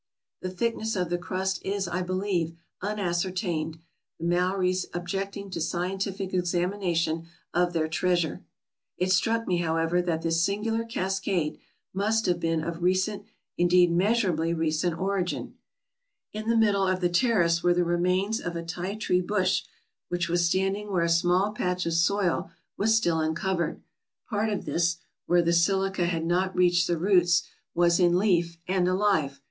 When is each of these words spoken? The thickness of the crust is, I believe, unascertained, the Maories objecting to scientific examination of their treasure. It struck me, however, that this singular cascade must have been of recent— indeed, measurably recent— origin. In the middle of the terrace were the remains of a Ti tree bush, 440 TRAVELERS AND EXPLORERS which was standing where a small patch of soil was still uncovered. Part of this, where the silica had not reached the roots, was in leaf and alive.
The 0.41 0.49
thickness 0.49 0.95
of 0.95 1.11
the 1.11 1.19
crust 1.19 1.61
is, 1.63 1.87
I 1.87 2.01
believe, 2.01 2.55
unascertained, 2.81 3.77
the 4.19 4.25
Maories 4.25 4.87
objecting 4.95 5.51
to 5.51 5.61
scientific 5.61 6.33
examination 6.33 7.27
of 7.53 7.73
their 7.73 7.87
treasure. 7.87 8.43
It 8.97 9.11
struck 9.11 9.45
me, 9.47 9.57
however, 9.57 10.01
that 10.01 10.23
this 10.23 10.43
singular 10.43 10.85
cascade 10.85 11.59
must 11.93 12.25
have 12.25 12.39
been 12.39 12.63
of 12.63 12.81
recent— 12.81 13.25
indeed, 13.59 13.91
measurably 13.91 14.55
recent— 14.55 14.97
origin. 14.99 15.53
In 16.33 16.49
the 16.49 16.57
middle 16.57 16.87
of 16.87 16.99
the 16.99 17.07
terrace 17.07 17.61
were 17.61 17.75
the 17.75 17.83
remains 17.85 18.39
of 18.41 18.55
a 18.55 18.63
Ti 18.65 18.95
tree 18.95 19.21
bush, 19.21 19.61
440 20.09 20.09
TRAVELERS 20.09 20.09
AND 20.09 20.09
EXPLORERS 20.09 20.09
which 20.09 20.29
was 20.29 20.45
standing 20.47 20.91
where 20.91 21.05
a 21.05 21.09
small 21.09 21.51
patch 21.51 21.85
of 21.85 21.93
soil 21.93 22.49
was 22.75 22.97
still 22.97 23.19
uncovered. 23.19 23.83
Part 24.27 24.49
of 24.49 24.65
this, 24.65 24.97
where 25.27 25.43
the 25.43 25.53
silica 25.53 26.07
had 26.07 26.25
not 26.25 26.55
reached 26.55 26.87
the 26.87 26.97
roots, 26.97 27.43
was 27.75 27.99
in 27.99 28.17
leaf 28.17 28.57
and 28.67 28.87
alive. 28.87 29.39